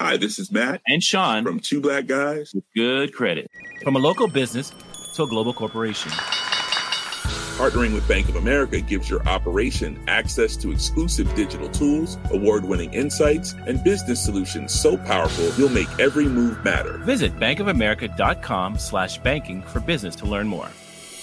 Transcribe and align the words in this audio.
Hi, 0.00 0.16
this 0.16 0.38
is 0.38 0.52
Matt 0.52 0.80
and 0.86 1.02
Sean 1.02 1.42
from 1.42 1.58
Two 1.58 1.80
Black 1.80 2.06
Guys 2.06 2.54
with 2.54 2.62
Good 2.72 3.12
Credit. 3.12 3.50
From 3.82 3.96
a 3.96 3.98
local 3.98 4.28
business 4.28 4.72
to 5.14 5.24
a 5.24 5.26
global 5.26 5.52
corporation. 5.52 6.12
Partnering 6.12 7.92
with 7.94 8.06
Bank 8.06 8.28
of 8.28 8.36
America 8.36 8.80
gives 8.80 9.10
your 9.10 9.26
operation 9.26 10.00
access 10.06 10.56
to 10.58 10.70
exclusive 10.70 11.34
digital 11.34 11.68
tools, 11.68 12.16
award 12.30 12.64
winning 12.64 12.94
insights, 12.94 13.54
and 13.66 13.82
business 13.82 14.24
solutions 14.24 14.72
so 14.72 14.96
powerful 14.96 15.52
you'll 15.58 15.68
make 15.68 15.88
every 15.98 16.28
move 16.28 16.62
matter. 16.62 16.98
Visit 16.98 17.36
bankofamerica.com 17.36 18.78
slash 18.78 19.18
banking 19.18 19.62
for 19.62 19.80
business 19.80 20.14
to 20.14 20.26
learn 20.26 20.46
more. 20.46 20.68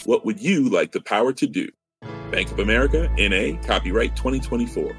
What 0.04 0.26
would 0.26 0.42
you 0.42 0.68
like 0.68 0.92
the 0.92 1.00
power 1.00 1.32
to 1.32 1.48
do? 1.48 1.70
Bank 2.30 2.52
of 2.52 2.60
America, 2.60 3.10
NA, 3.18 3.57
copyright 3.66 4.18
2024. 4.18 4.94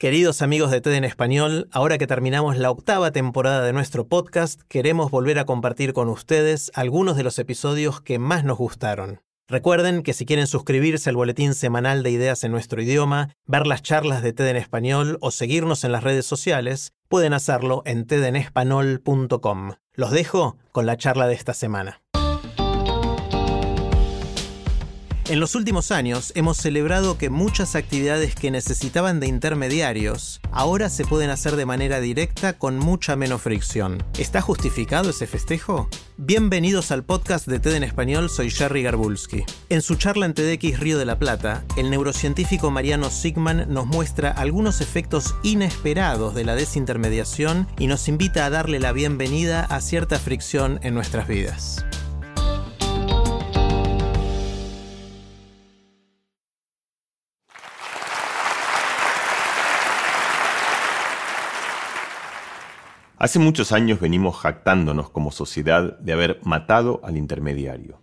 Queridos 0.00 0.42
amigos 0.42 0.70
de 0.70 0.80
TED 0.80 0.92
en 0.92 1.02
Español, 1.02 1.68
ahora 1.72 1.98
que 1.98 2.06
terminamos 2.06 2.56
la 2.56 2.70
octava 2.70 3.10
temporada 3.10 3.64
de 3.64 3.72
nuestro 3.72 4.06
podcast, 4.06 4.60
queremos 4.68 5.10
volver 5.10 5.40
a 5.40 5.44
compartir 5.44 5.92
con 5.92 6.08
ustedes 6.08 6.70
algunos 6.74 7.16
de 7.16 7.24
los 7.24 7.36
episodios 7.40 8.00
que 8.00 8.20
más 8.20 8.44
nos 8.44 8.58
gustaron. 8.58 9.22
Recuerden 9.48 10.04
que 10.04 10.12
si 10.12 10.24
quieren 10.24 10.46
suscribirse 10.46 11.10
al 11.10 11.16
boletín 11.16 11.52
semanal 11.52 12.04
de 12.04 12.12
ideas 12.12 12.44
en 12.44 12.52
nuestro 12.52 12.80
idioma, 12.80 13.34
ver 13.44 13.66
las 13.66 13.82
charlas 13.82 14.22
de 14.22 14.32
TED 14.32 14.46
en 14.50 14.56
Español 14.56 15.18
o 15.20 15.32
seguirnos 15.32 15.82
en 15.82 15.90
las 15.90 16.04
redes 16.04 16.26
sociales, 16.26 16.92
pueden 17.08 17.32
hacerlo 17.32 17.82
en 17.84 18.06
tedenespanol.com. 18.06 19.72
Los 19.94 20.12
dejo 20.12 20.58
con 20.70 20.86
la 20.86 20.96
charla 20.96 21.26
de 21.26 21.34
esta 21.34 21.54
semana. 21.54 22.02
En 25.28 25.40
los 25.40 25.54
últimos 25.54 25.90
años 25.92 26.32
hemos 26.36 26.56
celebrado 26.56 27.18
que 27.18 27.28
muchas 27.28 27.74
actividades 27.74 28.34
que 28.34 28.50
necesitaban 28.50 29.20
de 29.20 29.26
intermediarios 29.26 30.40
ahora 30.52 30.88
se 30.88 31.04
pueden 31.04 31.28
hacer 31.28 31.56
de 31.56 31.66
manera 31.66 32.00
directa 32.00 32.54
con 32.54 32.78
mucha 32.78 33.14
menos 33.14 33.42
fricción. 33.42 34.02
¿Está 34.18 34.40
justificado 34.40 35.10
ese 35.10 35.26
festejo? 35.26 35.90
Bienvenidos 36.16 36.92
al 36.92 37.04
podcast 37.04 37.46
de 37.46 37.60
TED 37.60 37.74
en 37.74 37.84
Español, 37.84 38.30
soy 38.30 38.50
Jerry 38.50 38.82
Garbulski. 38.82 39.44
En 39.68 39.82
su 39.82 39.96
charla 39.96 40.24
en 40.24 40.32
TEDx 40.32 40.80
Río 40.80 40.96
de 40.96 41.04
la 41.04 41.18
Plata, 41.18 41.62
el 41.76 41.90
neurocientífico 41.90 42.70
Mariano 42.70 43.10
Sigman 43.10 43.66
nos 43.68 43.84
muestra 43.84 44.30
algunos 44.30 44.80
efectos 44.80 45.34
inesperados 45.42 46.34
de 46.34 46.44
la 46.46 46.54
desintermediación 46.54 47.68
y 47.78 47.86
nos 47.86 48.08
invita 48.08 48.46
a 48.46 48.50
darle 48.50 48.78
la 48.78 48.92
bienvenida 48.92 49.66
a 49.66 49.82
cierta 49.82 50.18
fricción 50.18 50.80
en 50.82 50.94
nuestras 50.94 51.28
vidas. 51.28 51.84
Hace 63.20 63.40
muchos 63.40 63.72
años 63.72 63.98
venimos 63.98 64.36
jactándonos 64.36 65.10
como 65.10 65.32
sociedad 65.32 65.98
de 65.98 66.12
haber 66.12 66.38
matado 66.44 67.00
al 67.02 67.16
intermediario 67.16 68.00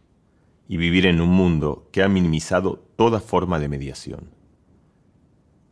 y 0.67 0.75
vivir 0.75 1.05
en 1.05 1.21
un 1.21 1.29
mundo 1.29 1.87
que 1.93 2.03
ha 2.03 2.09
minimizado 2.09 2.85
toda 2.97 3.21
forma 3.21 3.57
de 3.59 3.69
mediación. 3.69 4.31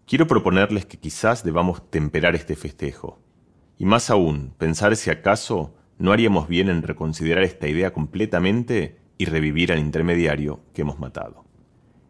Quiero 0.08 0.27
proponerles 0.27 0.86
que 0.86 0.97
quizás 0.97 1.44
debamos 1.44 1.89
temperar 1.89 2.36
este 2.36 2.55
festejo, 2.55 3.19
y 3.77 3.83
más 3.83 4.09
aún 4.09 4.53
pensar 4.58 4.95
si 4.95 5.09
acaso 5.09 5.75
no 5.97 6.14
haríamos 6.14 6.47
bien 6.47 6.69
en 6.69 6.81
reconsiderar 6.81 7.44
esta 7.44 7.67
idea 7.67 7.91
completamente 7.91 9.02
y 9.17 9.25
revivir 9.25 9.73
al 9.73 9.80
intermediario 9.80 10.61
que 10.73 10.83
hemos 10.83 10.99
matado. 10.99 11.44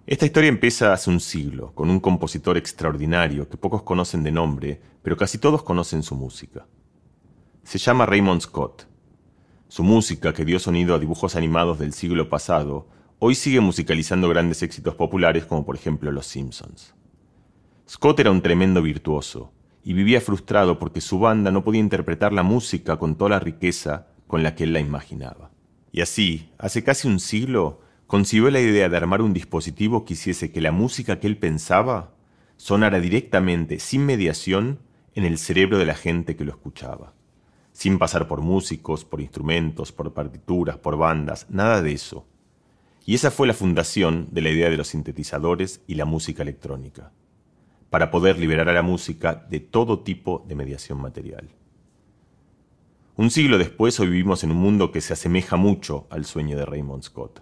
Esta 0.05 0.27
historia 0.27 0.49
empieza 0.49 0.93
hace 0.93 1.09
un 1.09 1.19
siglo, 1.19 1.73
con 1.73 1.89
un 1.89 1.99
compositor 1.99 2.57
extraordinario 2.57 3.49
que 3.49 3.57
pocos 3.57 3.81
conocen 3.81 4.21
de 4.21 4.31
nombre, 4.31 4.81
pero 5.01 5.17
casi 5.17 5.39
todos 5.39 5.63
conocen 5.63 6.03
su 6.03 6.13
música. 6.13 6.67
Se 7.63 7.77
llama 7.77 8.05
Raymond 8.05 8.41
Scott. 8.41 8.87
Su 9.69 9.83
música, 9.83 10.33
que 10.33 10.43
dio 10.43 10.59
sonido 10.59 10.93
a 10.93 10.99
dibujos 10.99 11.35
animados 11.37 11.79
del 11.79 11.93
siglo 11.93 12.29
pasado, 12.29 12.89
hoy 13.19 13.35
sigue 13.35 13.61
musicalizando 13.61 14.27
grandes 14.27 14.61
éxitos 14.61 14.95
populares 14.95 15.45
como 15.45 15.65
por 15.65 15.75
ejemplo 15.75 16.11
Los 16.11 16.27
Simpsons. 16.27 16.93
Scott 17.89 18.19
era 18.19 18.31
un 18.31 18.41
tremendo 18.41 18.81
virtuoso 18.81 19.53
y 19.81 19.93
vivía 19.93 20.19
frustrado 20.19 20.77
porque 20.77 20.99
su 20.99 21.19
banda 21.19 21.51
no 21.51 21.63
podía 21.63 21.79
interpretar 21.79 22.33
la 22.33 22.43
música 22.43 22.97
con 22.97 23.15
toda 23.15 23.31
la 23.31 23.39
riqueza 23.39 24.07
con 24.27 24.43
la 24.43 24.55
que 24.55 24.65
él 24.65 24.73
la 24.73 24.81
imaginaba. 24.81 25.49
Y 25.93 26.01
así, 26.01 26.51
hace 26.57 26.83
casi 26.83 27.07
un 27.07 27.21
siglo, 27.21 27.79
concibió 28.07 28.51
la 28.51 28.59
idea 28.59 28.89
de 28.89 28.97
armar 28.97 29.21
un 29.21 29.33
dispositivo 29.33 30.03
que 30.03 30.13
hiciese 30.13 30.51
que 30.51 30.61
la 30.61 30.73
música 30.73 31.19
que 31.19 31.27
él 31.27 31.37
pensaba 31.37 32.13
sonara 32.57 32.99
directamente, 32.99 33.79
sin 33.79 34.05
mediación, 34.05 34.79
en 35.15 35.23
el 35.23 35.37
cerebro 35.37 35.77
de 35.77 35.85
la 35.85 35.95
gente 35.95 36.35
que 36.35 36.43
lo 36.43 36.51
escuchaba 36.51 37.13
sin 37.73 37.97
pasar 37.99 38.27
por 38.27 38.41
músicos, 38.41 39.03
por 39.03 39.19
instrumentos, 39.19 39.91
por 39.91 40.13
partituras, 40.13 40.77
por 40.77 40.95
bandas, 40.95 41.47
nada 41.49 41.81
de 41.81 41.91
eso. 41.91 42.25
Y 43.05 43.15
esa 43.15 43.31
fue 43.31 43.47
la 43.47 43.53
fundación 43.53 44.29
de 44.31 44.41
la 44.41 44.49
idea 44.51 44.69
de 44.69 44.77
los 44.77 44.87
sintetizadores 44.87 45.81
y 45.87 45.95
la 45.95 46.05
música 46.05 46.43
electrónica, 46.43 47.11
para 47.89 48.11
poder 48.11 48.39
liberar 48.39 48.69
a 48.69 48.73
la 48.73 48.83
música 48.83 49.45
de 49.49 49.59
todo 49.59 49.99
tipo 49.99 50.45
de 50.47 50.55
mediación 50.55 51.01
material. 51.01 51.49
Un 53.15 53.29
siglo 53.29 53.57
después 53.57 53.99
hoy 53.99 54.07
vivimos 54.07 54.43
en 54.43 54.51
un 54.51 54.57
mundo 54.57 54.91
que 54.91 55.01
se 55.01 55.13
asemeja 55.13 55.55
mucho 55.55 56.07
al 56.09 56.25
sueño 56.25 56.57
de 56.57 56.65
Raymond 56.65 57.03
Scott. 57.03 57.41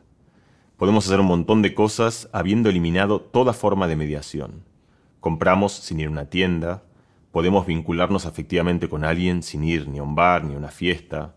Podemos 0.77 1.05
hacer 1.05 1.19
un 1.19 1.27
montón 1.27 1.61
de 1.61 1.73
cosas 1.73 2.27
habiendo 2.33 2.69
eliminado 2.69 3.21
toda 3.21 3.53
forma 3.53 3.87
de 3.87 3.95
mediación. 3.95 4.63
Compramos 5.19 5.73
sin 5.73 5.99
ir 5.99 6.07
a 6.07 6.11
una 6.11 6.25
tienda, 6.25 6.83
Podemos 7.31 7.65
vincularnos 7.65 8.25
afectivamente 8.25 8.89
con 8.89 9.05
alguien 9.05 9.41
sin 9.41 9.63
ir 9.63 9.87
ni 9.87 9.99
a 9.99 10.03
un 10.03 10.15
bar 10.15 10.43
ni 10.43 10.53
a 10.53 10.57
una 10.57 10.67
fiesta. 10.67 11.33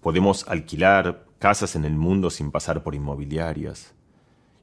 Podemos 0.00 0.46
alquilar 0.48 1.26
casas 1.40 1.74
en 1.74 1.84
el 1.84 1.94
mundo 1.94 2.30
sin 2.30 2.52
pasar 2.52 2.84
por 2.84 2.94
inmobiliarias. 2.94 3.94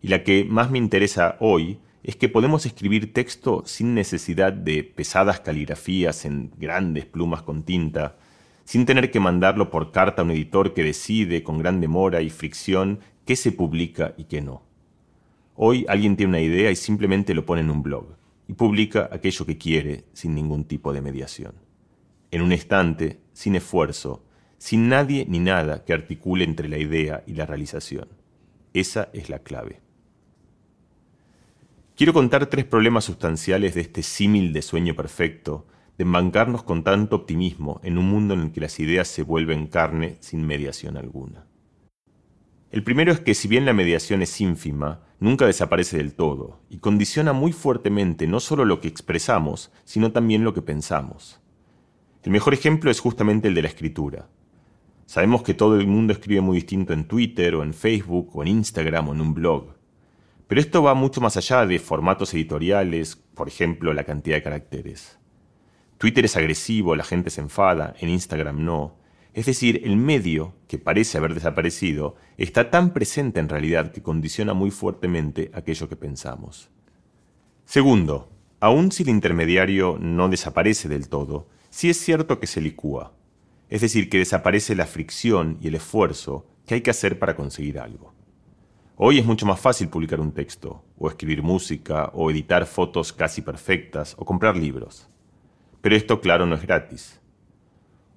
Y 0.02 0.08
la 0.08 0.24
que 0.24 0.46
más 0.46 0.72
me 0.72 0.78
interesa 0.78 1.36
hoy 1.42 1.80
es 2.04 2.16
que 2.16 2.30
podemos 2.30 2.66
escribir 2.66 3.12
texto 3.12 3.64
sin 3.66 3.94
necesidad 3.94 4.54
de 4.54 4.84
pesadas 4.84 5.42
caligrafías 5.42 6.24
en 6.24 6.52
grandes 6.58 7.06
plumas 7.06 7.42
con 7.42 7.64
tinta, 7.64 8.16
sin 8.64 8.86
tener 8.86 9.12
que 9.12 9.20
mandarlo 9.20 9.70
por 9.70 9.92
carta 9.92 10.22
a 10.22 10.26
un 10.26 10.32
editor 10.32 10.74
que 10.74 10.86
decide 10.86 11.44
con 11.44 11.60
gran 11.60 11.82
demora 11.82 12.22
y 12.22 12.30
fricción 12.30 13.02
qué 13.26 13.36
se 13.36 13.52
publica 13.52 14.14
y 14.18 14.24
qué 14.24 14.42
no. 14.42 14.64
Hoy 15.56 15.86
alguien 15.90 16.16
tiene 16.16 16.30
una 16.30 16.40
idea 16.40 16.72
y 16.72 16.78
simplemente 16.78 17.34
lo 17.34 17.46
pone 17.46 17.62
en 17.62 17.70
un 17.70 17.84
blog 17.84 18.21
y 18.52 18.54
publica 18.54 19.08
aquello 19.14 19.46
que 19.46 19.58
quiere 19.58 20.04
sin 20.12 20.36
ningún 20.36 20.66
tipo 20.66 20.92
de 20.92 21.00
mediación. 21.00 21.54
En 22.32 22.42
un 22.42 22.52
instante, 22.52 23.22
sin 23.32 23.56
esfuerzo, 23.56 24.26
sin 24.58 24.90
nadie 24.90 25.26
ni 25.26 25.40
nada 25.40 25.86
que 25.86 25.94
articule 25.94 26.44
entre 26.44 26.68
la 26.68 26.78
idea 26.78 27.24
y 27.26 27.36
la 27.36 27.46
realización. 27.46 28.10
Esa 28.74 29.08
es 29.14 29.30
la 29.30 29.40
clave. 29.40 29.80
Quiero 31.96 32.12
contar 32.12 32.48
tres 32.48 32.66
problemas 32.66 33.06
sustanciales 33.06 33.74
de 33.74 33.82
este 33.82 34.04
símil 34.04 34.52
de 34.52 34.62
sueño 34.62 34.98
perfecto, 34.98 35.66
de 35.98 36.04
embancarnos 36.04 36.64
con 36.64 36.84
tanto 36.84 37.16
optimismo 37.16 37.80
en 37.86 37.98
un 37.98 38.10
mundo 38.10 38.34
en 38.34 38.42
el 38.42 38.52
que 38.52 38.60
las 38.60 38.82
ideas 38.82 39.08
se 39.08 39.24
vuelven 39.24 39.68
carne 39.68 40.18
sin 40.20 40.46
mediación 40.46 40.98
alguna. 40.98 41.46
El 42.70 42.84
primero 42.84 43.14
es 43.14 43.22
que 43.22 43.34
si 43.34 43.48
bien 43.48 43.64
la 43.64 43.72
mediación 43.72 44.22
es 44.22 44.42
ínfima, 44.42 45.06
nunca 45.22 45.46
desaparece 45.46 45.98
del 45.98 46.16
todo 46.16 46.60
y 46.68 46.80
condiciona 46.80 47.32
muy 47.32 47.54
fuertemente 47.54 48.28
no 48.28 48.40
solo 48.40 48.66
lo 48.66 48.82
que 48.82 48.88
expresamos, 48.88 49.72
sino 49.86 50.12
también 50.12 50.44
lo 50.44 50.54
que 50.54 50.64
pensamos. 50.64 51.40
El 52.24 52.32
mejor 52.32 52.54
ejemplo 52.54 52.92
es 52.92 53.00
justamente 53.00 53.48
el 53.48 53.54
de 53.54 53.62
la 53.62 53.68
escritura. 53.68 54.28
Sabemos 55.06 55.44
que 55.44 55.54
todo 55.54 55.80
el 55.80 55.88
mundo 55.88 56.12
escribe 56.12 56.42
muy 56.42 56.56
distinto 56.56 56.92
en 56.92 57.06
Twitter 57.06 57.56
o 57.56 57.64
en 57.64 57.74
Facebook 57.74 58.32
o 58.34 58.42
en 58.42 58.50
Instagram 58.50 59.10
o 59.10 59.14
en 59.14 59.22
un 59.22 59.34
blog. 59.34 59.76
Pero 60.48 60.60
esto 60.60 60.82
va 60.82 60.96
mucho 60.96 61.22
más 61.22 61.38
allá 61.38 61.66
de 61.68 61.80
formatos 61.80 62.34
editoriales, 62.34 63.16
por 63.16 63.48
ejemplo, 63.48 63.94
la 63.94 64.04
cantidad 64.04 64.38
de 64.38 64.44
caracteres. 64.44 65.20
Twitter 66.00 66.26
es 66.26 66.36
agresivo, 66.36 66.96
la 66.96 67.04
gente 67.04 67.30
se 67.30 67.42
enfada, 67.42 67.94
en 68.00 68.10
Instagram 68.10 68.66
no, 68.66 68.98
es 69.34 69.46
decir, 69.46 69.82
el 69.86 69.96
medio, 69.96 70.54
que 70.68 70.78
parece 70.78 71.18
haber 71.18 71.34
desaparecido, 71.34 72.16
está 72.38 72.70
tan 72.70 72.92
presente 72.92 73.40
en 73.40 73.48
realidad 73.48 73.92
que 73.92 74.02
condiciona 74.02 74.54
muy 74.54 74.72
fuertemente 74.72 75.52
aquello 75.54 75.88
que 75.88 75.96
pensamos. 75.96 76.70
Segundo, 77.64 78.30
aun 78.60 78.92
si 78.92 79.04
el 79.04 79.10
intermediario 79.10 79.98
no 80.00 80.28
desaparece 80.28 80.90
del 80.90 81.08
todo, 81.08 81.48
sí 81.70 81.90
es 81.90 81.98
cierto 81.98 82.40
que 82.40 82.48
se 82.48 82.60
licúa, 82.60 83.14
es 83.70 83.80
decir, 83.80 84.10
que 84.10 84.18
desaparece 84.18 84.76
la 84.76 84.86
fricción 84.86 85.58
y 85.62 85.70
el 85.70 85.76
esfuerzo 85.76 86.46
que 86.66 86.76
hay 86.76 86.82
que 86.82 86.92
hacer 86.92 87.18
para 87.18 87.38
conseguir 87.38 87.80
algo. 87.80 88.14
Hoy 88.98 89.18
es 89.18 89.26
mucho 89.26 89.46
más 89.46 89.62
fácil 89.62 89.88
publicar 89.88 90.20
un 90.20 90.34
texto, 90.34 90.84
o 90.98 91.08
escribir 91.08 91.42
música, 91.42 92.12
o 92.14 92.30
editar 92.30 92.66
fotos 92.66 93.14
casi 93.14 93.42
perfectas, 93.42 94.14
o 94.20 94.26
comprar 94.26 94.58
libros. 94.58 95.08
Pero 95.80 95.96
esto, 95.96 96.20
claro, 96.20 96.46
no 96.46 96.56
es 96.56 96.62
gratis. 96.62 97.21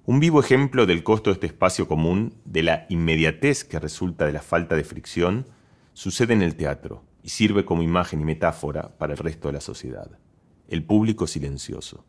Un 0.07 0.19
vivo 0.19 0.39
ejemplo 0.39 0.85
del 0.85 1.01
costo 1.01 1.31
de 1.31 1.33
este 1.33 1.47
espacio 1.47 1.87
común, 1.87 2.35
de 2.45 2.61
la 2.61 2.85
inmediatez 2.89 3.63
que 3.63 3.79
resulta 3.79 4.27
de 4.27 4.33
la 4.33 4.43
falta 4.43 4.75
de 4.75 4.83
fricción, 4.83 5.47
sucede 5.93 6.33
en 6.33 6.43
el 6.43 6.55
teatro 6.55 7.03
y 7.23 7.29
sirve 7.29 7.65
como 7.65 7.81
imagen 7.81 8.21
y 8.21 8.23
metáfora 8.23 8.95
para 8.99 9.13
el 9.13 9.17
resto 9.17 9.47
de 9.47 9.53
la 9.53 9.61
sociedad. 9.61 10.19
el 10.67 10.83
público 10.83 11.27
silencioso. 11.27 12.05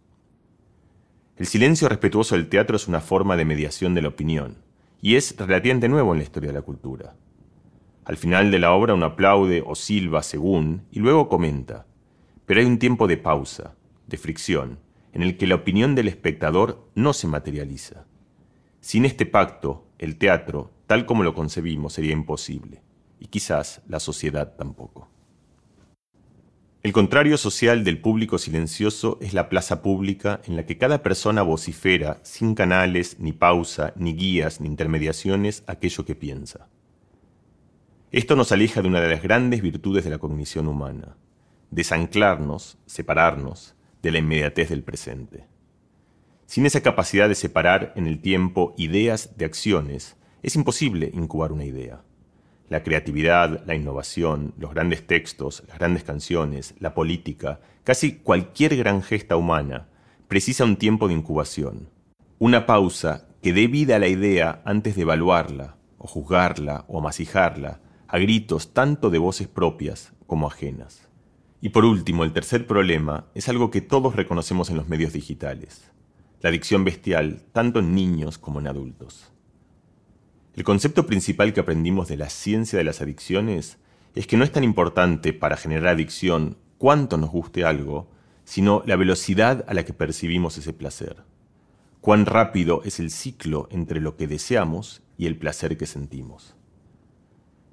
El 1.36 1.46
silencio 1.46 1.88
respetuoso 1.88 2.34
del 2.34 2.48
teatro 2.48 2.76
es 2.76 2.88
una 2.88 3.00
forma 3.00 3.36
de 3.36 3.44
mediación 3.44 3.94
de 3.94 4.00
la 4.00 4.08
opinión, 4.08 4.56
y 5.02 5.16
es 5.16 5.36
relativamente 5.36 5.88
nuevo 5.88 6.12
en 6.12 6.18
la 6.18 6.24
historia 6.24 6.48
de 6.48 6.54
la 6.54 6.62
cultura. 6.62 7.16
Al 8.06 8.16
final 8.16 8.50
de 8.50 8.58
la 8.58 8.72
obra 8.72 8.94
uno 8.94 9.04
aplaude 9.04 9.62
o 9.66 9.74
silba 9.74 10.22
según, 10.22 10.86
y 10.90 11.00
luego 11.00 11.28
comenta, 11.28 11.86
pero 12.46 12.60
hay 12.60 12.66
un 12.66 12.78
tiempo 12.78 13.06
de 13.06 13.18
pausa, 13.18 13.74
de 14.06 14.16
fricción, 14.16 14.78
en 15.16 15.22
el 15.22 15.38
que 15.38 15.46
la 15.46 15.54
opinión 15.54 15.94
del 15.94 16.08
espectador 16.08 16.90
no 16.94 17.14
se 17.14 17.26
materializa. 17.26 18.04
Sin 18.82 19.06
este 19.06 19.24
pacto, 19.24 19.86
el 19.98 20.18
teatro, 20.18 20.70
tal 20.86 21.06
como 21.06 21.22
lo 21.22 21.32
concebimos, 21.32 21.94
sería 21.94 22.12
imposible, 22.12 22.82
y 23.18 23.28
quizás 23.28 23.80
la 23.88 23.98
sociedad 23.98 24.56
tampoco. 24.58 25.08
El 26.82 26.92
contrario 26.92 27.38
social 27.38 27.82
del 27.82 27.98
público 27.98 28.36
silencioso 28.36 29.16
es 29.22 29.32
la 29.32 29.48
plaza 29.48 29.80
pública 29.80 30.42
en 30.44 30.54
la 30.54 30.66
que 30.66 30.76
cada 30.76 31.02
persona 31.02 31.40
vocifera, 31.40 32.20
sin 32.22 32.54
canales, 32.54 33.18
ni 33.18 33.32
pausa, 33.32 33.94
ni 33.96 34.12
guías, 34.12 34.60
ni 34.60 34.66
intermediaciones, 34.66 35.64
aquello 35.66 36.04
que 36.04 36.14
piensa. 36.14 36.68
Esto 38.12 38.36
nos 38.36 38.52
aleja 38.52 38.82
de 38.82 38.88
una 38.88 39.00
de 39.00 39.08
las 39.08 39.22
grandes 39.22 39.62
virtudes 39.62 40.04
de 40.04 40.10
la 40.10 40.18
cognición 40.18 40.68
humana, 40.68 41.16
desanclarnos, 41.70 42.76
separarnos 42.84 43.75
de 44.06 44.12
la 44.12 44.18
inmediatez 44.18 44.68
del 44.68 44.84
presente. 44.84 45.48
Sin 46.46 46.64
esa 46.64 46.80
capacidad 46.80 47.28
de 47.28 47.34
separar 47.34 47.92
en 47.96 48.06
el 48.06 48.20
tiempo 48.20 48.72
ideas 48.78 49.36
de 49.36 49.44
acciones, 49.44 50.16
es 50.44 50.54
imposible 50.54 51.10
incubar 51.12 51.50
una 51.50 51.64
idea. 51.64 52.02
La 52.68 52.84
creatividad, 52.84 53.64
la 53.66 53.74
innovación, 53.74 54.54
los 54.58 54.72
grandes 54.72 55.04
textos, 55.08 55.64
las 55.66 55.78
grandes 55.78 56.04
canciones, 56.04 56.76
la 56.78 56.94
política, 56.94 57.58
casi 57.82 58.12
cualquier 58.18 58.76
gran 58.76 59.02
gesta 59.02 59.36
humana, 59.36 59.88
precisa 60.28 60.62
un 60.62 60.76
tiempo 60.76 61.08
de 61.08 61.14
incubación. 61.14 61.88
Una 62.38 62.64
pausa 62.64 63.26
que 63.42 63.52
dé 63.52 63.66
vida 63.66 63.96
a 63.96 63.98
la 63.98 64.06
idea 64.06 64.62
antes 64.64 64.94
de 64.94 65.02
evaluarla, 65.02 65.78
o 65.98 66.06
juzgarla, 66.06 66.84
o 66.86 67.00
amasijarla, 67.00 67.80
a 68.06 68.18
gritos 68.18 68.72
tanto 68.72 69.10
de 69.10 69.18
voces 69.18 69.48
propias 69.48 70.12
como 70.28 70.46
ajenas. 70.46 71.08
Y 71.60 71.70
por 71.70 71.84
último, 71.84 72.24
el 72.24 72.32
tercer 72.32 72.66
problema 72.66 73.26
es 73.34 73.48
algo 73.48 73.70
que 73.70 73.80
todos 73.80 74.14
reconocemos 74.14 74.70
en 74.70 74.76
los 74.76 74.88
medios 74.88 75.12
digitales, 75.12 75.90
la 76.40 76.50
adicción 76.50 76.84
bestial, 76.84 77.42
tanto 77.52 77.80
en 77.80 77.94
niños 77.94 78.38
como 78.38 78.60
en 78.60 78.66
adultos. 78.66 79.32
El 80.54 80.64
concepto 80.64 81.06
principal 81.06 81.52
que 81.52 81.60
aprendimos 81.60 82.08
de 82.08 82.16
la 82.16 82.30
ciencia 82.30 82.78
de 82.78 82.84
las 82.84 83.00
adicciones 83.00 83.78
es 84.14 84.26
que 84.26 84.36
no 84.36 84.44
es 84.44 84.52
tan 84.52 84.64
importante 84.64 85.32
para 85.32 85.56
generar 85.56 85.88
adicción 85.88 86.56
cuánto 86.78 87.16
nos 87.18 87.30
guste 87.30 87.64
algo, 87.64 88.08
sino 88.44 88.82
la 88.86 88.96
velocidad 88.96 89.64
a 89.68 89.74
la 89.74 89.84
que 89.84 89.92
percibimos 89.92 90.56
ese 90.56 90.72
placer. 90.72 91.24
Cuán 92.00 92.24
rápido 92.24 92.82
es 92.84 93.00
el 93.00 93.10
ciclo 93.10 93.68
entre 93.70 94.00
lo 94.00 94.16
que 94.16 94.26
deseamos 94.26 95.02
y 95.18 95.26
el 95.26 95.36
placer 95.36 95.76
que 95.76 95.86
sentimos. 95.86 96.54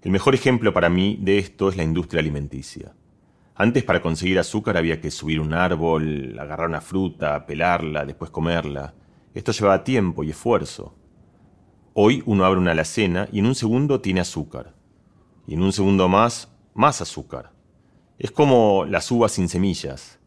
El 0.01 0.11
mejor 0.11 0.35
ejemplo 0.35 0.73
para 0.73 0.89
mí 0.89 1.17
de 1.21 1.37
esto 1.37 1.69
es 1.69 1.77
la 1.77 1.83
industria 1.83 2.19
alimenticia. 2.19 2.93
Antes 3.55 3.83
para 3.83 4.01
conseguir 4.01 4.39
azúcar 4.39 4.77
había 4.77 4.99
que 4.99 5.11
subir 5.11 5.39
un 5.39 5.53
árbol, 5.53 6.35
agarrar 6.39 6.69
una 6.69 6.81
fruta, 6.81 7.45
pelarla, 7.45 8.03
después 8.03 8.31
comerla. 8.31 8.95
Esto 9.35 9.51
llevaba 9.51 9.83
tiempo 9.83 10.23
y 10.23 10.31
esfuerzo. 10.31 10.95
Hoy 11.93 12.23
uno 12.25 12.45
abre 12.45 12.59
una 12.59 12.71
alacena 12.71 13.29
y 13.31 13.39
en 13.39 13.45
un 13.45 13.53
segundo 13.53 14.01
tiene 14.01 14.21
azúcar. 14.21 14.73
Y 15.45 15.53
en 15.53 15.61
un 15.61 15.71
segundo 15.71 16.07
más, 16.07 16.51
más 16.73 17.01
azúcar. 17.01 17.51
Es 18.17 18.31
como 18.31 18.85
las 18.85 19.11
uvas 19.11 19.33
sin 19.33 19.47
semillas. 19.47 20.19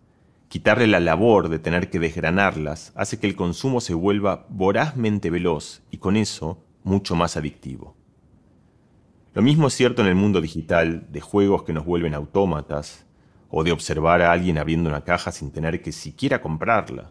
Quitarle 0.49 0.87
la 0.87 1.01
labor 1.01 1.49
de 1.49 1.59
tener 1.59 1.91
que 1.91 1.99
desgranarlas 1.99 2.93
hace 2.95 3.19
que 3.19 3.27
el 3.27 3.35
consumo 3.35 3.81
se 3.81 3.95
vuelva 3.95 4.47
vorazmente 4.51 5.31
veloz 5.31 5.83
y 5.91 5.97
con 5.97 6.17
eso 6.17 6.63
mucho 6.85 7.17
más 7.17 7.37
adictivo. 7.37 7.97
Lo 9.35 9.43
mismo 9.43 9.67
es 9.67 9.75
cierto 9.75 10.03
en 10.03 10.09
el 10.09 10.15
mundo 10.15 10.41
digital 10.41 11.09
de 11.11 11.21
juegos 11.21 11.65
que 11.65 11.73
nos 11.73 11.85
vuelven 11.85 12.15
autómatas 12.15 13.06
o 13.59 13.65
de 13.65 13.73
observar 13.73 14.21
a 14.21 14.33
alguien 14.33 14.59
abriendo 14.59 14.91
una 14.91 15.03
caja 15.03 15.33
sin 15.33 15.51
tener 15.51 15.81
que 15.81 15.91
siquiera 15.91 16.43
comprarla 16.43 17.11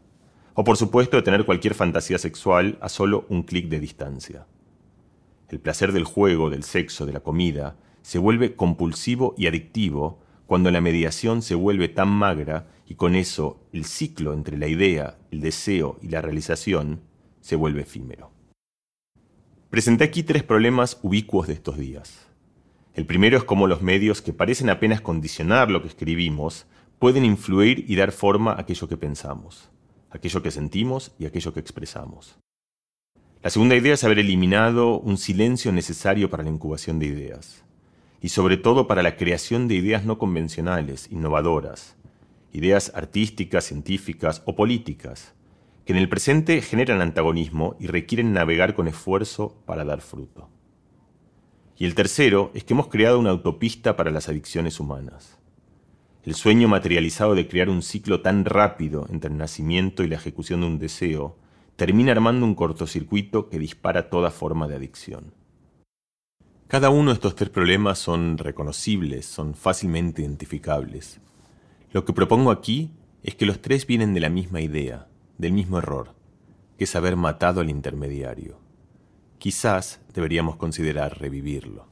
o 0.53 0.63
por 0.63 0.77
supuesto 0.77 1.17
de 1.17 1.23
tener 1.23 1.43
cualquier 1.43 1.73
fantasía 1.73 2.19
sexual 2.19 2.77
a 2.81 2.87
solo 2.87 3.25
un 3.29 3.41
clic 3.41 3.67
de 3.67 3.79
distancia. 3.79 4.45
El 5.49 5.59
placer 5.59 5.91
del 5.91 6.03
juego, 6.03 6.51
del 6.51 6.63
sexo, 6.63 7.07
de 7.07 7.13
la 7.13 7.21
comida, 7.21 7.77
se 8.03 8.19
vuelve 8.19 8.55
compulsivo 8.55 9.33
y 9.39 9.47
adictivo 9.47 10.19
cuando 10.45 10.69
la 10.69 10.81
mediación 10.81 11.41
se 11.41 11.55
vuelve 11.55 11.89
tan 11.89 12.09
magra 12.09 12.67
y 12.87 12.93
con 12.93 13.15
eso 13.15 13.59
el 13.73 13.85
ciclo 13.85 14.31
entre 14.31 14.59
la 14.59 14.67
idea, 14.67 15.17
el 15.31 15.41
deseo 15.41 15.97
y 16.03 16.09
la 16.09 16.21
realización 16.21 17.01
se 17.41 17.55
vuelve 17.55 17.81
efímero. 17.81 18.29
Presenté 19.71 20.03
aquí 20.03 20.21
tres 20.21 20.43
problemas 20.43 20.99
ubicuos 21.01 21.47
de 21.47 21.53
estos 21.53 21.79
días. 21.79 22.27
El 22.95 23.05
primero 23.05 23.37
es 23.37 23.43
cómo 23.43 23.67
los 23.67 23.81
medios 23.81 24.21
que 24.21 24.33
parecen 24.33 24.69
apenas 24.69 25.01
condicionar 25.01 25.69
lo 25.69 25.81
que 25.81 25.89
escribimos 25.89 26.65
pueden 26.97 27.25
influir 27.25 27.85
y 27.87 27.95
dar 27.95 28.11
forma 28.11 28.53
a 28.53 28.61
aquello 28.61 28.87
que 28.87 28.97
pensamos 28.97 29.69
aquello 30.15 30.41
que 30.41 30.51
sentimos 30.51 31.13
y 31.19 31.25
aquello 31.25 31.53
que 31.53 31.59
expresamos. 31.59 32.39
La 33.43 33.49
segunda 33.49 33.75
idea 33.75 33.93
es 33.93 34.03
haber 34.03 34.19
eliminado 34.19 34.99
un 34.99 35.17
silencio 35.17 35.71
necesario 35.71 36.29
para 36.29 36.43
la 36.43 36.49
incubación 36.49 36.97
de 36.97 37.07
ideas, 37.07 37.63
y 38.21 38.29
sobre 38.29 38.57
todo 38.57 38.87
para 38.87 39.03
la 39.03 39.17
creación 39.17 39.67
de 39.67 39.75
ideas 39.75 40.05
no 40.05 40.17
convencionales, 40.17 41.11
innovadoras, 41.11 41.95
ideas 42.53 42.91
artísticas, 42.95 43.65
científicas 43.65 44.41
o 44.45 44.55
políticas, 44.55 45.33
que 45.85 45.93
en 45.93 45.99
el 45.99 46.09
presente 46.09 46.61
generan 46.61 47.01
antagonismo 47.01 47.75
y 47.79 47.87
requieren 47.87 48.33
navegar 48.33 48.73
con 48.73 48.87
esfuerzo 48.87 49.61
para 49.65 49.83
dar 49.83 50.01
fruto. 50.01 50.49
Y 51.77 51.85
el 51.85 51.95
tercero 51.95 52.51
es 52.53 52.63
que 52.63 52.73
hemos 52.73 52.87
creado 52.87 53.19
una 53.19 53.31
autopista 53.31 53.95
para 53.95 54.11
las 54.11 54.29
adicciones 54.29 54.79
humanas 54.79 55.37
el 56.25 56.33
sueño 56.33 56.67
materializado 56.67 57.35
de 57.35 57.47
crear 57.47 57.69
un 57.69 57.83
ciclo 57.83 58.21
tan 58.21 58.45
rápido 58.45 59.05
entre 59.11 59.29
el 59.29 59.37
nacimiento 59.37 60.03
y 60.03 60.07
la 60.07 60.15
ejecución 60.15 60.61
de 60.61 60.67
un 60.67 60.79
deseo 60.79 61.37
termina 61.75 62.13
armando 62.13 62.47
un 62.47 62.55
cortocircuito 62.55 63.47
que 63.47 63.59
dispara 63.59 64.09
toda 64.09 64.31
forma 64.31 64.67
de 64.67 64.75
adicción. 64.75 65.33
Cada 66.67 66.89
uno 66.89 67.11
de 67.11 67.15
estos 67.15 67.35
tres 67.35 67.51
problemas 67.51 67.99
son 67.99 68.39
reconocibles, 68.39 69.27
son 69.27 69.53
fácilmente 69.53 70.23
identificables. 70.23 71.19
Lo 71.91 72.05
que 72.05 72.13
propongo 72.13 72.49
aquí 72.49 72.89
es 73.21 73.35
que 73.35 73.45
los 73.45 73.61
tres 73.61 73.85
vienen 73.85 74.15
de 74.15 74.19
la 74.19 74.29
misma 74.29 74.61
idea, 74.61 75.07
del 75.37 75.51
mismo 75.51 75.77
error, 75.77 76.15
que 76.79 76.85
es 76.85 76.95
haber 76.95 77.17
matado 77.17 77.61
al 77.61 77.69
intermediario. 77.69 78.64
Quizás 79.45 79.99
deberíamos 80.11 80.55
considerar 80.55 81.19
revivirlo. 81.19 81.87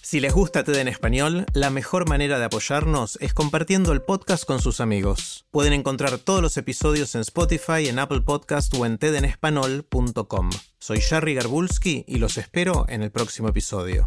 Si 0.00 0.20
les 0.20 0.32
gusta 0.32 0.64
TED 0.64 0.76
en 0.76 0.88
español, 0.88 1.44
la 1.52 1.68
mejor 1.68 2.08
manera 2.08 2.38
de 2.38 2.46
apoyarnos 2.46 3.18
es 3.20 3.34
compartiendo 3.34 3.92
el 3.92 4.00
podcast 4.00 4.46
con 4.46 4.62
sus 4.62 4.80
amigos. 4.80 5.44
Pueden 5.50 5.74
encontrar 5.74 6.16
todos 6.16 6.40
los 6.40 6.56
episodios 6.56 7.14
en 7.14 7.20
Spotify, 7.20 7.86
en 7.86 7.98
Apple 7.98 8.22
Podcast 8.22 8.72
o 8.76 8.86
en 8.86 8.96
tedenespanol.com. 8.96 10.48
Soy 10.78 11.02
Jerry 11.02 11.34
Garbulski 11.34 12.06
y 12.08 12.16
los 12.16 12.38
espero 12.38 12.86
en 12.88 13.02
el 13.02 13.10
próximo 13.10 13.48
episodio. 13.48 14.06